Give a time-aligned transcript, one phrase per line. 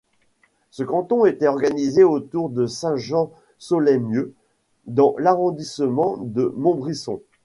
[0.71, 4.33] Ce canton était organisé autour de Saint-Jean-Soleymieux
[4.87, 7.21] dans l'arrondissement de Montbrison.